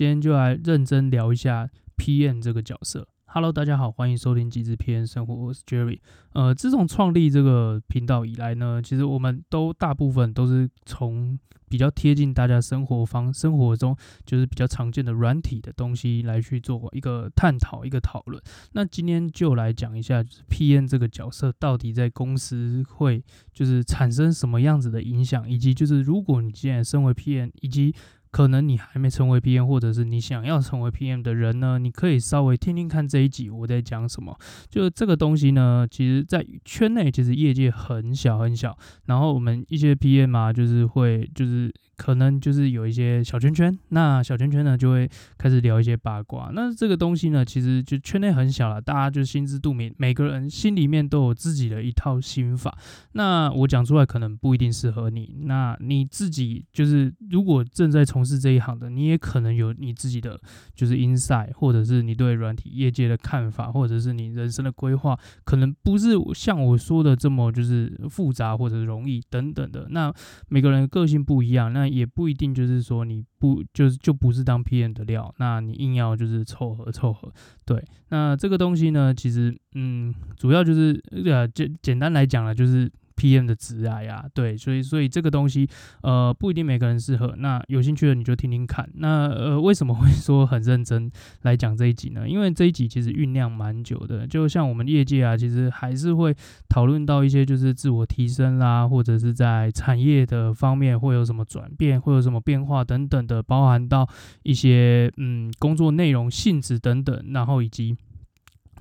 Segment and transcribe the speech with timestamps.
[0.00, 1.68] 今天就来认真聊一下
[1.98, 3.06] PM 这个角色。
[3.26, 5.98] Hello，大家好，欢迎收听极致 PM 生活，我是 Jerry。
[6.32, 13.94] 呃，自从创立这个频道以来呢，其实我们都大部分都是从比较贴近大家生活方生活中，
[14.24, 18.42] 就是比较常见的软体的东西来去做一个探讨、一个讨论。
[18.72, 23.22] 那今天就来讲一下，就是 PM 这个角色到底在公司会
[23.52, 27.94] 就是产生什么样子的影响，以及就是如果你现在身为 PM，以及
[28.30, 34.36] 可能你还没成为 PM，或者是你想要成为 PM 的人呢，你可以稍微听听看这一集我在讲什么。
[34.68, 41.72] 就这个东西呢，其实在圈内其实业界很小很小，然后我们一些 PM 啊，就是会就是。
[42.00, 45.06] 可能就是有一些小圈圈，那小圈圈呢就会
[45.36, 46.50] 开始聊一些八卦。
[46.54, 52.74] 那这个东西呢，其实就圈内很小了，大家就心知肚明，每个人心里面都有自己的一套心法。
[53.12, 55.42] 那我讲出来可能不一定适合你。
[55.42, 60.38] 那你自己就是如果正在从从事这一行的，你也可能有你自己的
[60.74, 69.86] 就是 insight，或者是你对软体业界的看法，或者是你人生的规划，可能不是像我说的这么就是复杂或者容易等等的。
[69.90, 70.12] 那
[70.48, 71.90] 每个人个性不一样，那。
[71.90, 77.32] 也不一定就是说你不就是就不是当 PM 的料，那你硬要就是凑合凑合，
[77.64, 82.90] 对，那这个东西呢，其实嗯，主要就是呃，简简单来讲了，就是。
[83.20, 85.68] PM 的职涯呀，对，所以所以这个东西，
[86.00, 87.34] 呃，不一定每个人适合。
[87.36, 88.88] 那有兴趣的你就听听看。
[88.94, 91.10] 那呃，为什么会说很认真
[91.42, 92.26] 来讲这一集呢？
[92.26, 94.26] 因为这一集其实酝酿蛮久的。
[94.26, 96.34] 就像我们业界啊，其实还是会
[96.68, 104.08] 讨论到一些就是自我提升啦，或者是在产业的方面会有什么转变，会有什么变化等等的，包含到
[104.44, 107.94] 一些嗯工作内容性质等等，然后以及。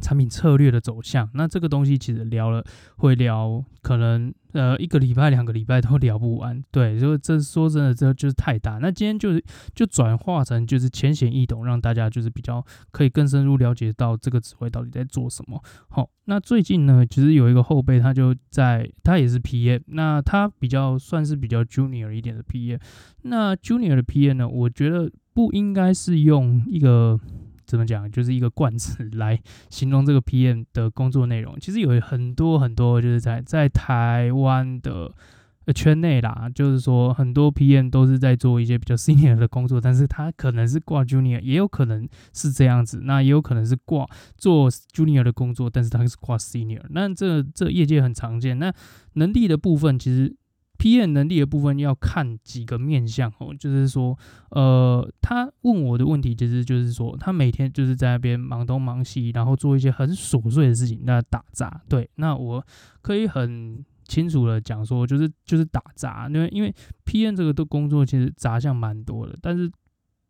[0.02, 2.64] 产品策略的走向，那这个东西其实聊了
[2.98, 6.64] 会聊，可能呃一个礼拜、两个礼拜都聊不完。
[6.72, 8.80] 对，就这说真的，这就是太大。
[8.82, 9.44] 那今天就是
[9.76, 15.62] 就转化成就是浅显易懂，让大家就是比较可以更深入了解到这个职位到底在做什么。
[15.90, 22.80] 好，那最近呢，其实有一个后辈，他就在他也是 PM，那他比较算是比较 junior 一点的 PM。
[23.24, 27.20] 那 junior 的 PM 呢，我觉得不应该是用一个。
[27.70, 28.10] 怎么讲？
[28.12, 31.56] 就是一个冠词 来形容这个 PM 的工作内容。
[31.60, 35.14] 其实有很多很多，就是在在台湾的
[35.76, 43.02] 圈内啦，就是说很多 PM 都是在做一些比较 senior 的工作，但是他可能是挂 junior，也有可能是这样子。
[43.04, 46.82] 那也有可能是挂做 junior 的工作，但是他是挂 senior。
[46.90, 48.58] 那这这业界很常见。
[48.58, 48.74] 那
[49.14, 50.36] 能力的部分，其实。
[50.80, 54.18] PM 能力的部分要看几个面向哦，就是说，
[54.52, 61.82] 呃，他问我的问题其实就是说，他每天就是在那边忙东忙西，然后做一些很琐碎的事情，那打杂。
[61.90, 62.66] 对，那我
[63.02, 66.74] 可以很清楚的讲说，就是就是打杂，因为因为
[67.06, 69.70] PM 这个的工作其实杂项蛮多的，但是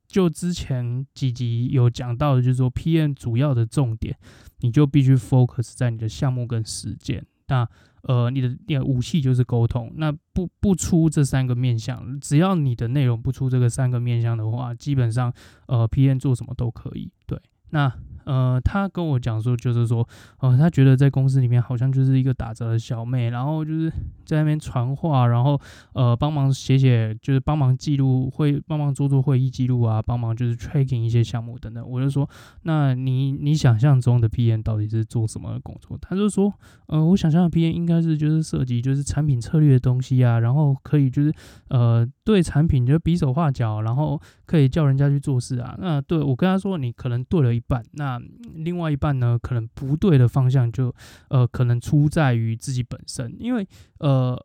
[0.07, 4.17] 就之前几集有讲到的，就是说 PM 主要的重点，
[4.61, 7.23] 你就必须 focus 在你的项目跟实践。
[7.47, 7.67] 那
[8.03, 15.33] 呃，你的你的武器就是沟通，那不不出这三个面向，只要你的内容不出这个三个面向的话，基本上
[15.67, 17.11] 呃，P N 做什么都可以。
[17.25, 17.39] 对，
[17.69, 17.93] 那。
[18.25, 20.07] 呃，他跟我讲说，就是说，
[20.39, 23.91] 呃，他觉得在公司里面好像就是一个打折的小妹，然后就是
[24.25, 25.59] 在那边传话，然后
[25.93, 31.87] 呃，帮忙写写，就是帮忙记录会，帮忙做做会议记录啊，帮忙就是 tracking 一些项目等等。
[31.87, 32.29] 我就说，
[32.63, 35.97] 那你你想象中的 P N 到底是做什么工作？
[36.01, 36.53] 他就说，
[36.87, 41.33] 呃，我想象的 P N 应该是就是涉及就是产品策略的东西啊，然后可以就是
[41.69, 45.75] 呃对产品就比手画脚，然后可以叫人家去做事啊。
[45.79, 48.18] 那对我跟他说，你可能对了一半，那。
[48.55, 50.93] 另外一半呢，可能不对的方向就，
[51.29, 53.67] 呃，可能出在于自己本身，因为
[53.99, 54.37] 呃，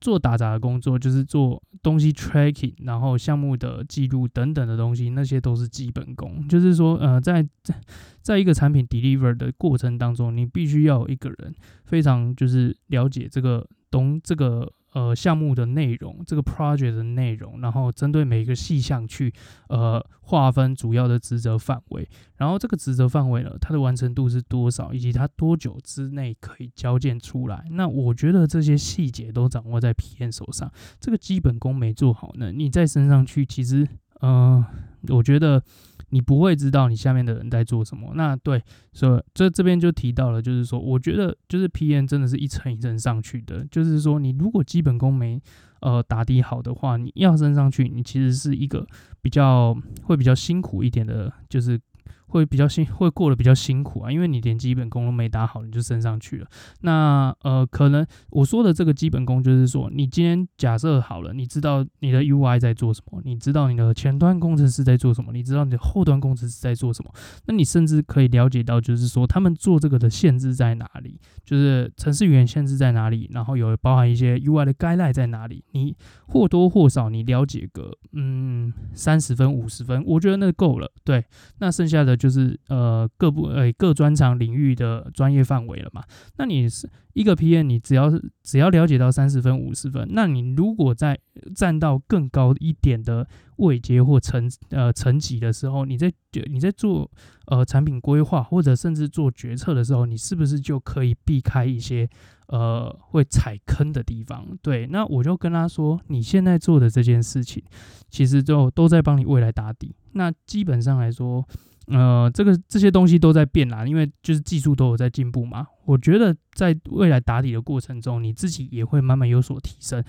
[0.00, 6.46] 做打杂的工作就是做东西 tracking，然后项目的记录等等的东西，那些都是基本功。
[6.48, 7.74] 就是说，呃，在在
[8.20, 11.54] 在一个产品 deliver 的过程当中，你必须要有一个人
[11.84, 14.72] 非常就是了解这个懂这个。
[14.96, 19.30] 呃，项目的内容，这个 project 的内容，然后针对每一个细项去
[19.68, 27.66] 呃划分主要的职责范围，然后这个职责范围呢，它的完成度是多少，以及它多久之内可以交件出来。
[27.72, 33.86] 那我觉得这些细节都掌握在 PM 手上，这个基本功没做好呢，你再升上去，其实
[34.20, 34.64] 呃，
[35.08, 35.62] 我觉得。
[36.10, 38.12] 你不会知道你下面的人在做什么。
[38.14, 38.62] 那对，
[38.92, 43.66] 所以这这边就提到了，就是说，我觉得就是 PM 真的是一层一层上去的。
[43.70, 45.40] 就是说，你如果基本功没
[45.80, 48.86] 呃打底好的话，你要升上去，你其实是一个
[49.20, 51.80] 比较会比较辛苦一点的，就是
[52.28, 56.46] 会比较辛，会过得比较辛苦啊，因为你连基本功都没打好，你就升上去了。
[56.80, 67.10] 那呃，可能我说的这个基本功，就是说，你今天假设好了，你知道你的 UI 在做什么，你知道你的前端工程师在做什么，你知道你的后端工程师在做什么，
[67.46, 75.96] 那你甚至可以了解到，就是说他们做这个的限制在哪里，就是程式语言限制在哪里，然后有包含一些 UI 的 guideline 在哪里，你
[76.26, 80.90] 或多或少你了解个嗯三十分五十分，我觉得那够了。
[81.04, 81.24] 对，
[81.58, 86.02] 那剩下的就是呃各部呃各专长领域的专业范围了嘛。
[86.38, 91.18] 那你是一个 PM，你只要是只要了解到三十分五十分，那你如果在
[91.54, 93.26] 站到更高一点的
[93.56, 96.12] 位阶或层呃层级的时候，你在
[96.50, 97.10] 你在做
[97.46, 102.08] 呃产品规划或者甚至做决策的时候，你是不是就可以避开一些
[102.48, 104.46] 呃会踩坑的地方？
[104.60, 107.62] 对，那我就跟他说，你现在做的这件事情，
[108.10, 109.94] 其实就都在帮你未来打底。
[110.12, 111.46] 那基本上来说，
[111.86, 115.66] 呃，这个这些东西都在变啦，因为就是技术都有在进步嘛。
[115.84, 120.02] 我觉得在未来打底的过程中，你自己也会慢慢有所提升。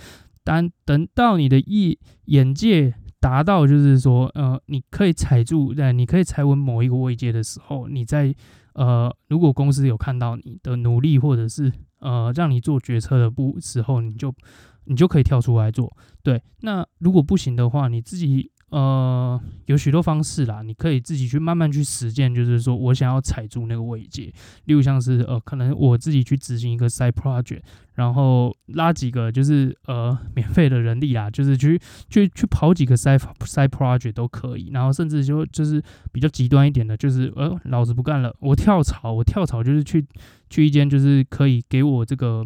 [0.43, 1.95] 当等到你的眼
[2.25, 8.33] 眼界达到，就是说，呃，你可以踩住，对，你可以踩稳某一个位阶的时候，你在
[8.73, 14.33] 呃，如果公司有看到你的努力，或者是呃，让你做决策的不时候，你就
[14.85, 15.95] 你就可以跳出来做。
[16.23, 18.51] 对，那如果不行的话，你自己。
[18.69, 22.35] 呃，有许多方式啦，你可以自己去慢慢去实践。
[22.35, 24.33] 就是说我想要踩住那个位阶，
[24.65, 27.61] 例如像是呃，可能我自己去执行一个 side project，
[27.95, 31.79] 然后拉几个就是呃免费的人力啦，就是去
[32.09, 34.69] 去去跑几个 side side project 都可以。
[34.73, 35.81] 然后甚至就就是
[36.11, 40.05] 比较极端一点的，就是呃，老子不干了，我跳槽，我跳槽就是去
[40.49, 42.45] 去一间就是可以给我这个。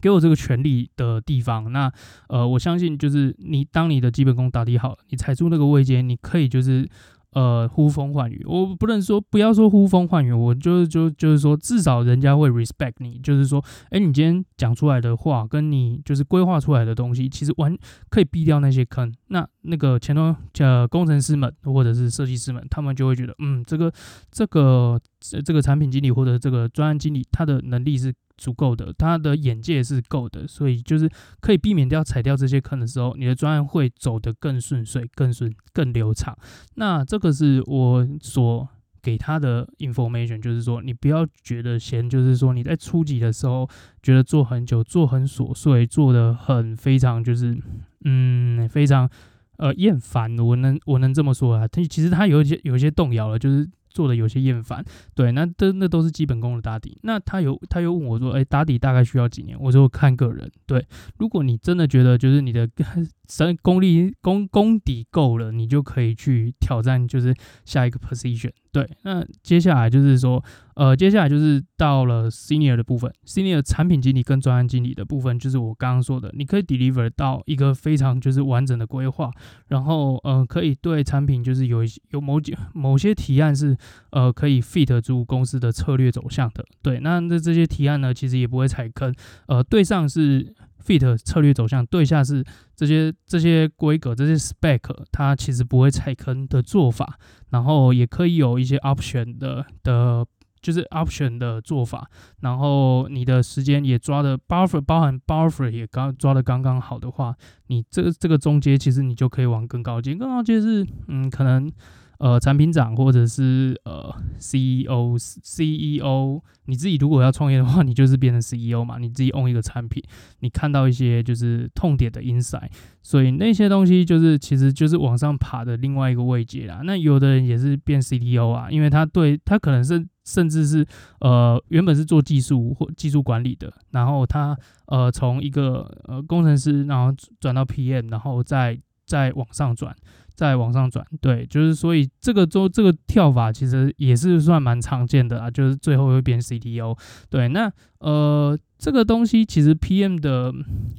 [0.00, 1.90] 给我这个权利的地方，那
[2.28, 6.88] 呃，我相信就是你当你的基本功打底好，你踩住那个位阶，你可以就是
[7.32, 8.42] 呃呼风唤雨。
[8.46, 17.76] 我不能说不要说呼风唤雨，我就是就就是说至少人家会 respect 你，就是说，哎，你今天讲出来的话，跟你就是规划出来的东西，其实完
[18.08, 19.12] 可以避掉那些坑。
[19.28, 23.92] 那那个前端呃工程师们或者是设计师们，他们就会觉得，嗯，这个
[24.30, 24.98] 这个
[25.44, 28.14] 这个产品经理或者这个专案经理，他的能力是。
[28.38, 36.34] 足够的，他的眼界是够的，所以就是可以避免掉踩掉这些坑的时候，你的专案会走得更顺遂、更顺、更流畅。
[36.76, 38.66] 那这个是我所
[39.02, 43.68] 给他的 information，就是说你不要觉得嫌，就是说你在初级的时候
[44.02, 47.58] 觉得做很久、做很琐碎、做得很非常就是
[48.04, 49.10] 嗯非常
[49.56, 51.66] 呃厌烦，我能我能这么说啊？
[51.66, 53.68] 他其实他有一些有一些动摇了，就是。
[53.98, 56.96] 做的有些厌烦，对，那都那都是基本功的打底。
[57.02, 59.58] 那他有他又问我说，哎、打底大概需要几年？
[59.58, 60.86] 我说看个人，对，
[61.18, 62.68] 如果你真的觉得就是你的
[63.28, 67.34] 神功力功功底够了，你就可以去挑战，就是
[67.64, 68.50] 下一个 position。
[68.70, 70.42] 对，那接下来就是说，
[70.74, 79.30] 呃，接下来就是到了 senior 的部分，senior 产品经理跟专案经理的部分，就是我刚刚说的，你可以 deliver 到一个非常就是完整的规划，
[79.68, 81.80] 然后呃，可以对产品就是有
[82.10, 83.76] 有某几某些提案是
[84.10, 86.64] 呃可以 fit 住公司的策略走向的。
[86.82, 89.12] 对，那那这些提案呢，其实也不会踩坑，
[89.46, 90.54] 呃，对上是。
[90.88, 92.42] Fit 策略走向，对下是
[92.74, 94.80] 这些这些规格这些 spec，
[95.12, 97.18] 它其实不会踩坑的做法，
[97.50, 100.24] 然后也可以有一些 option 的的，
[100.62, 102.08] 就是 option 的做法，
[102.40, 107.34] 然后你的时间也抓的 buffer 包含 buffer 也刚抓的刚刚好的话，
[107.66, 111.70] 你这个这个中阶其实你就可以往更高阶，更高阶是嗯可能。
[112.18, 120.02] 呃，产品长或者是呃 CEO CEO，你自己如果要创业的话，你就是变成 CEO 嘛，你自己 own 一个产品，
[120.40, 122.68] 你看到一些就是痛点的 insight，
[123.02, 126.80] 所以那些东西就是其实就是往上爬的另外一个位阶啦。
[126.82, 130.84] 那有的人也是变 CTO 啊，因为他对他可能是甚至是
[131.20, 139.94] 呃原本是做技术或技术管理的，然后他呃从一个呃工程师，然后转到 PM，然后再再往上转。
[140.38, 146.96] 再往上转，对，就是所以这个周这个跳法其实也是算蛮常见的啊，就是最后会变 CTO，
[147.28, 147.68] 对，那
[147.98, 150.54] 呃这个东西其实 PM 的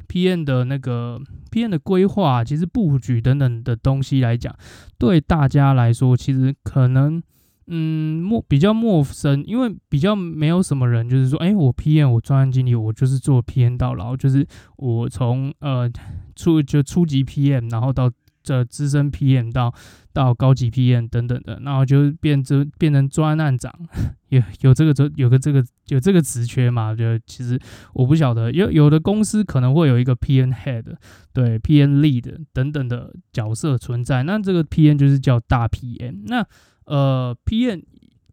[0.10, 4.54] PM 的那个 PM 的规划，其实布局等等的东西来讲，
[4.98, 7.24] 对大家来说其实可能
[7.68, 15.90] 嗯陌比较陌生，因为比较没有什么人就是说，哎，我 PM 我专案经理，我就是做 PM 到老，就是我从呃
[16.36, 18.12] 初就初级 PM，然后到
[18.44, 19.74] 这资深 PM 到
[20.14, 23.74] 到高级 PM 等等的，然后就变成变成专案长，
[24.30, 26.94] 有有这个有个这个有这个职缺嘛？
[26.96, 27.60] 就其实
[27.94, 30.86] 我不晓得，有有的公司可能会有一个 PM Head，
[31.34, 34.24] 对 PM Lead 等等的角色存在。
[34.24, 36.24] 那这个 PM 就是叫大 PM。
[36.26, 36.46] 那
[36.86, 37.84] 呃，PM。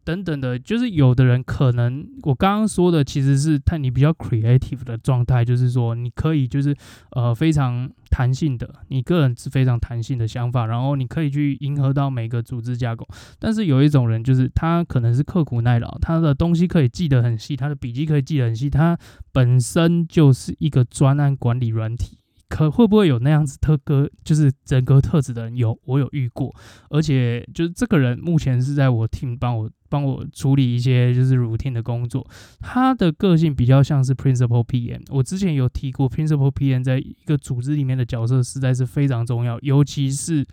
[0.07, 6.73] 等等的，就是有的人可能我刚刚说的其实是他你比较 creative 的状态，就是说你可以就是
[7.11, 13.05] 呃非常弹性的，你个人是非常弹性的想法，然后你可以去迎合到每个组织架构。
[13.41, 18.97] 但是有一种人就是他可能是刻苦耐劳，他的东西可以记得很细，他的笔记可以记得很细，他
[19.33, 22.17] 本身就是一个专案管理软体。
[22.49, 25.57] 可会不会有那样子特格，就是人格特质的人？
[25.57, 26.55] 有，我有遇过，
[26.91, 32.25] 而且就是这个人目前是在我 team 帮我帮我处理一些就是 routine 的工作。
[32.61, 35.03] 他的个性比较像是 principal PM。
[35.11, 40.47] 我之前有提过，principal PM 在一个组织里面的角色实在是非常重要，尤其是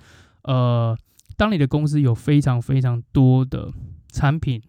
[0.44, 0.98] 呃，
[1.38, 3.72] 当你的公司有非常非常多的
[4.12, 4.62] 产品。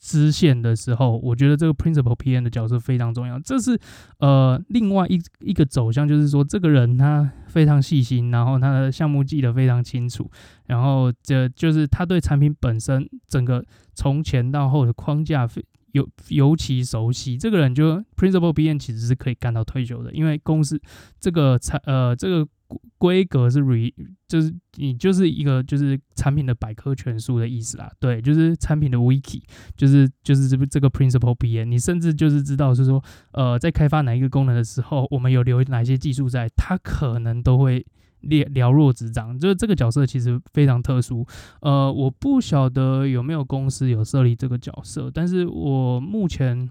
[0.00, 3.38] 支线的时候，我觉得这个 principal PM 的角色非常重要。
[3.38, 3.78] 这是
[4.18, 10.30] 呃另外一一个走向，就是说这个人他非常细心，然后他的项目记得非常清楚，
[10.66, 13.62] 然后这就是他对产品本身整个
[13.94, 17.36] 从前到后的框架非尤尤其熟悉。
[17.36, 20.80] 这个人就 principal PM 其实是可以干到退休的，因为公司
[21.20, 22.48] 这个产呃这个。
[22.98, 23.92] 规格是 re，
[24.28, 29.42] 就是你就是一个就是产品的百科全书的意思啦，对，就是产品的 wiki，
[29.76, 37.84] 就是就是这个这个 principal PN，你甚至就是知道是说，呃，在开发哪一个功能的时候，我们有留哪些技术在，它可能都会
[38.20, 41.26] 列了若指掌，就是这个角色其实非常特殊，
[41.62, 46.70] 呃，我不晓得有没有公司有设立这个角色，但是我目前。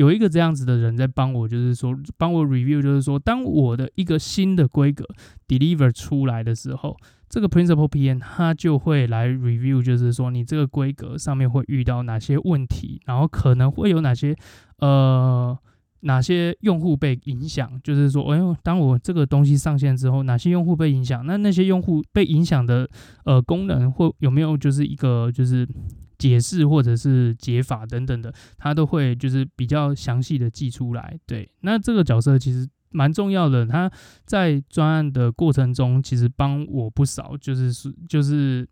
[0.00, 5.04] 有一个这样子的人在帮我，就是说帮我 review，就是说当我的一个新的规格
[5.46, 6.96] deliver 出来的时候，
[7.28, 14.34] 这个 principal PM 他就会来 review，就是说你这个规格上面会遇到哪些问题，然后可能会有哪些
[14.78, 15.54] 呃
[16.00, 21.26] 哪些用户被影响，就是说，哎呦，当我这个东西上线之后，哪些用户被影响？
[21.26, 22.88] 那那些用户被影响的
[23.26, 25.68] 呃功能或有没有就是一个就是。
[26.20, 31.18] 解释或者是解法等等的，他都会就是比较详细的记出来。
[31.26, 33.90] 对，那这个角色其实蛮重要的，他
[34.26, 38.68] 在专案的过程中其实帮我不少，就是是就是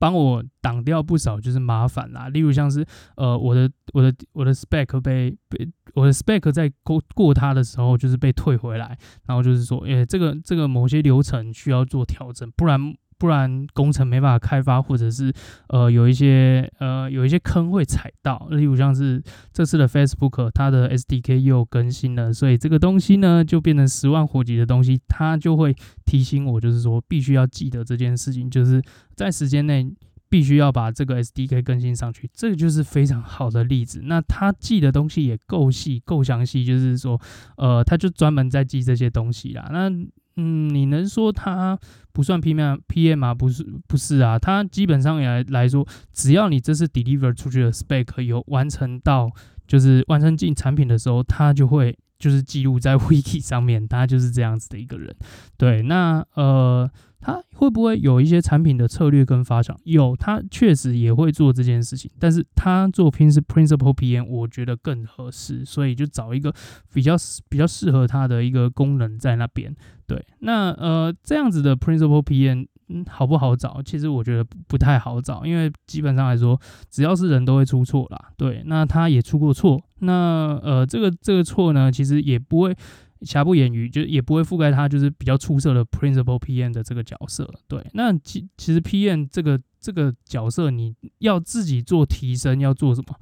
[0.00, 2.28] 帮我挡掉不少就是麻烦啦。
[2.28, 2.84] 例如像是
[3.16, 12.96] 呃我的我的我的 spec 被被我的 spec 在过过他的时候就是被退回来，然后就是说，诶，这个这个某些流程需要做调整，不然。
[13.18, 15.32] 不然工程没办法开发，或者是
[15.68, 28.82] 呃有一些呃有一些坑会踩到，例如像是这次的 Facebook 它的 SDK 又更新了，所以这个东西呢就变成十万火急的东西，它就会提醒我，就是说必须要记得这件事情，就是
[29.14, 29.86] 在时间内
[30.28, 34.02] 必须要把这个 SDK 更新上去，这个就是非常好的例子。
[34.04, 37.20] 那它记的东西也够细够详细，就是说
[37.56, 39.68] 呃它就专门在记这些东西啦。
[39.70, 39.88] 那
[40.36, 41.78] 嗯，你能说它
[42.12, 43.34] 不算 PM PM 吗？
[43.34, 44.38] 不是，不是啊。
[44.38, 49.30] 它基本上也来来说，只要你这次 deliver 出去的 spec 有完成到，
[49.66, 53.86] 就是完成进产品的时候，它就会就是记录在 wiki 上面。
[53.86, 55.14] 他就是这样子的一个人。
[55.56, 56.90] 对，那呃。
[57.26, 59.74] 他会不会有一些产品的策略跟发展？
[59.84, 66.54] 有，他确实也会做这件事情，但是他做 Principal PM，我觉得更合适，所以就找一个
[66.92, 67.16] 比较
[67.48, 69.74] 比较适合他的一个功能在那边。
[70.06, 73.82] 对，那呃这样子的 Principal PM，嗯，好不好找？
[73.82, 76.60] 其实我觉得不太好找，因为基本上来说，
[76.90, 78.30] 只要是人都会出错啦。
[78.36, 82.76] 对，那他也出过错，那呃这个这个错呢，其实也不会。
[83.22, 87.48] 瑕不掩瑜，就也不会覆盖他，就是比较出色的 principal PM 的这个角色。
[87.66, 93.16] 对，那其其实 PM 这个这个角色，你要自己做提升，要做什么？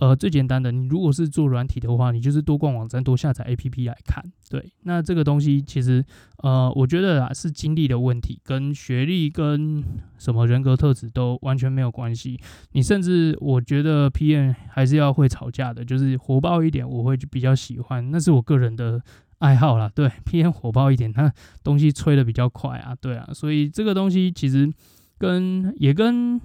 [0.00, 4.24] 呃，最简单的，你如果是做软体的话，你就是多逛网站，多下载 APP 来看。
[4.48, 6.02] 对，那这个东西其实，
[6.38, 9.84] 呃，我觉得啊，是经历的问题，跟学历跟
[10.16, 12.40] 什么人格特质都完全没有关系。
[12.72, 19.02] 你甚至我觉得 PM 还是要会吵架的，就是火爆一点，我会比较喜欢，那是我个人的
[19.40, 19.90] 爱好啦。
[19.94, 21.30] 对， PM 火爆一点，那
[21.62, 24.72] 东西吹得比较快啊，对啊，所以这个东西其实
[25.18, 26.40] 跟也跟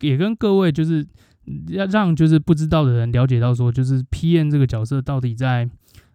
[0.00, 1.06] 也跟各位就是。
[1.68, 5.68] 要让就是不知道的人了解到说，就是 PM 这个角色到底在，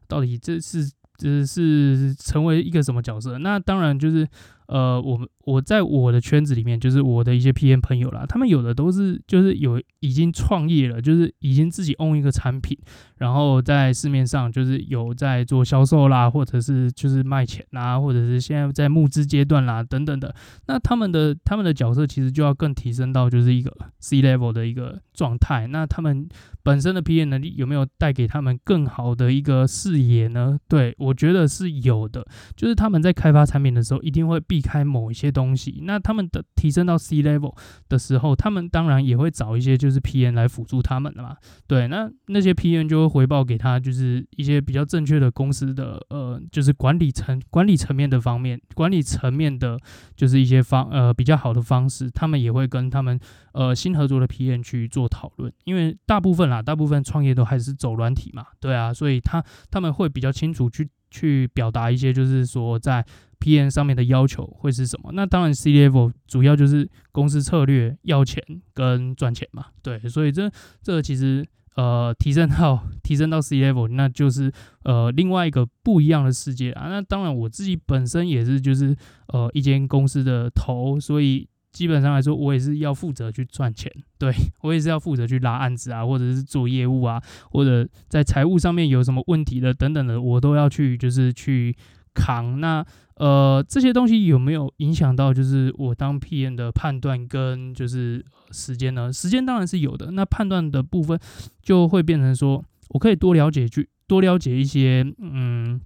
[0.07, 3.37] 到底这是这是成为一个什么角色？
[3.37, 4.27] 那当然就是。
[4.67, 12.77] 呃，我们我在我的圈子里面，就是我的一些 PM 朋友啦，他们有的都是就是有已经创业了，就是已经自己 own 一个产品，
[13.17, 20.35] 然后在市面上就是有在做销售啦，或者是就是卖钱啦，或者是现在在募资阶段啦等等的。
[20.67, 25.67] 那他们的他们的角色其实就要更提升到就是一个 C level 的一个状态。
[25.67, 26.27] 那他们
[26.61, 30.59] 本身的 PM 能力有没有带给他们更好的一个视野呢？
[30.67, 32.25] 对，我觉得是有的，
[32.57, 35.81] 就是他们在开发产品的时候一定会必避开某一些东西。
[35.83, 37.55] 那他们的提升到 C level
[37.87, 41.37] 的时候，他们当然也会找一些就是 PM 来辅助他们的嘛。
[41.67, 49.77] 对，那那些 PM 就会回报给他，就是一些比较正确的公司的呃，就是管理层管理层面的方面，管理层面的，
[50.15, 53.19] 就是一些方呃比较好的方式，他们也会跟他们
[53.53, 63.05] 呃新合作的 PM 去做讨论，因为大部分啦，大部分创业都还是走软体嘛，对啊，所以他他们会比较清楚去去表达一些，就是说在
[63.39, 65.11] P N 上面的要求会是什么。
[65.13, 71.45] 那当然 C level 主要就是公司策略要钱跟赚钱嘛，对，所以这这其实。
[71.77, 74.51] 呃，提升到 提升到 C level，那就是
[74.83, 76.87] 呃另外一个不一样的世界啊。
[76.87, 78.97] 那当然，我自己本身也是就是
[79.27, 83.91] 呃一间公司的头，所以基本上来说，我也是要负责去赚钱。
[84.17, 87.21] 对，我也是要负责去拉案子啊，或者是做业务啊，
[87.51, 91.75] 或者在财务上面有什么问题的等等的，我都要去就是去
[92.13, 92.59] 扛。
[92.59, 92.83] 那
[93.15, 99.13] 呃，这些东西有没有影响到就是我当 PM 的判断跟就是时间呢？
[99.13, 100.11] 时间当然是有的。
[100.11, 101.19] 那判断的部分
[101.61, 105.79] 就会变成说，我可以多了解去多了解一些，嗯。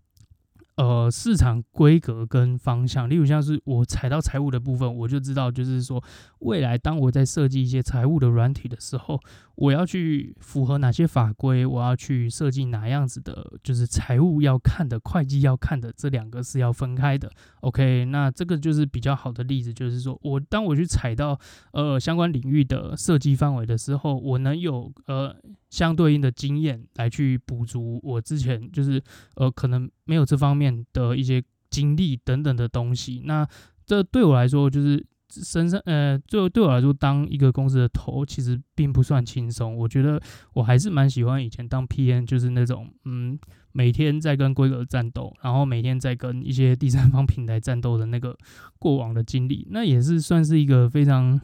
[0.76, 6.02] 呃，市场规格跟方向，例如像是我踩到财务的部分，我就知道，就是说
[6.40, 9.20] 未来当我在设计一些财务的软体的时候，
[9.56, 17.30] 我要去符合哪些法规，我要去设计哪样子的，就是财务要看的、会计要看的，这两个是要分开的。
[17.60, 21.40] OK，那这个就是比较好的例子，就是说我当我去踩到
[21.74, 25.36] 呃相关领域的设计范围的时候，我能有呃。
[25.72, 29.02] 相对应的经验来去补足我之前就是
[29.36, 33.48] 呃可能没有这方面的一些经历等等的东西，那
[33.86, 39.78] 这对我来说就是身上呃，就对我来说当一个公司的头其实并不算轻松。
[39.78, 40.22] 我觉得
[40.54, 43.40] 我还是蛮喜欢以前当 PM，就是那种嗯
[43.72, 48.38] 每天在跟规格战斗，然后每天在跟一些第三方平台战斗的那个
[48.78, 51.40] 过往的经历，那也是算是一个非常。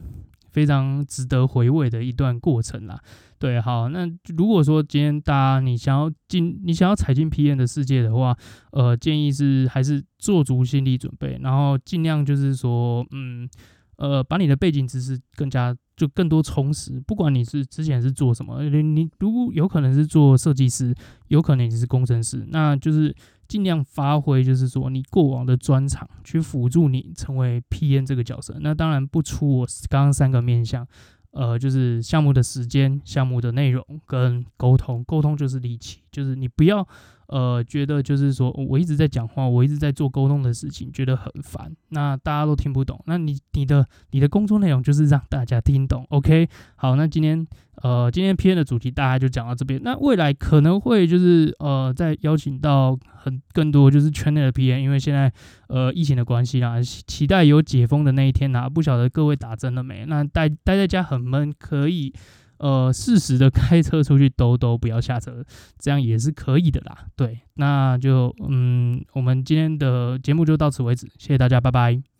[0.50, 2.98] 非常值得回味的一段过程啦。
[3.38, 8.36] 对，好，那如果说今天大家你想要进，你想要踩进 P N 的世界的话，
[8.72, 13.48] 呃，建议是还是做足心理准备，然后尽量就是说，嗯，
[13.96, 17.00] 呃，把你的背景知识更加就更多充实。
[17.06, 20.94] 不管你是之前是做什么，你你如果有可能是做设计师，
[21.28, 23.14] 有可能你是工程师，那就是。
[23.48, 28.54] 尽量发挥，就是说你过往的专长，去辅助你成为 P N 这个角色。
[28.60, 30.86] 那当然不出我刚刚三个面向，
[31.32, 35.04] 呃，就是项目的时间、项目的内容跟沟通。
[35.04, 36.86] 沟通就是利器，就是你不要。
[37.28, 41.70] 呃，觉得就是说，我一直在讲话，我一直在做沟通的事情，觉得很烦。
[41.90, 46.48] 那大家都听不懂，那你你的你的工作内容就是让大家听懂，OK？
[46.76, 47.46] 好，那今天
[47.82, 49.78] 呃，今天 P N 的主题大概就讲到这边。
[49.84, 55.30] 那未来可能会就是呃，再邀请到很更多就是圈内的 P N，因为现在
[55.68, 58.68] 呃疫情的关系啦，期待有解封的那一天呐。
[58.68, 60.06] 不晓得各位打针了没？
[60.06, 62.12] 那待待在家很闷，可以。
[62.58, 65.44] 呃，适时的开车出去兜兜，不要下车，
[65.78, 67.06] 这样也是可以的啦。
[67.16, 72.17] 对，那就嗯，我们今天的节目就到此为止，谢谢大家，拜拜。